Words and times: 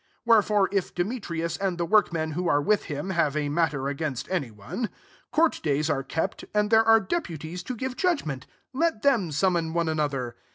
38 0.25 0.25
Wherefore 0.25 0.69
if 0.71 0.95
Denw 0.95 1.21
trius, 1.21 1.57
and 1.59 1.77
the 1.77 1.85
workmen 1.85 2.33
wl 2.33 2.47
are 2.49 2.59
with 2.59 2.85
him, 2.85 3.11
have 3.11 3.35
a 3.37 3.49
mitti 3.49 3.87
against 3.91 4.27
any 4.31 4.49
one, 4.49 4.89
court 5.31 5.59
days 5.61 5.91
a« 5.91 6.01
kept, 6.03 6.43
and 6.55 6.71
there 6.71 6.83
are 6.83 6.99
deputies 6.99 7.63
^ 7.63 7.77
give 7.77 7.95
judgment: 7.95 8.47
let 8.73 9.03
them 9.03 9.29
soni 9.29 9.53
mon 9.53 9.73
one 9.75 9.87
another. 9.87 10.35